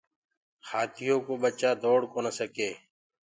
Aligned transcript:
هآٿيو 0.69 1.15
ڪو 1.25 1.33
ڀچآ 1.41 1.71
دوڙ 1.83 1.99
ڪونآ 2.13 2.31
سگي۔ 2.39 2.69